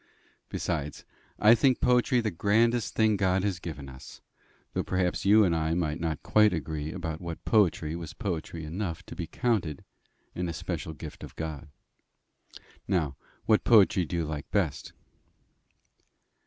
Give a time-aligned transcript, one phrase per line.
[0.49, 1.05] Besides,
[1.37, 4.19] I think poetry the grandest thing God has given us
[4.73, 9.03] though perhaps you and I might not quite agree about what poetry was poetry enough
[9.05, 9.85] to be counted
[10.33, 11.69] an especial gift of God.
[12.87, 14.91] Now, what poetry do you like best?"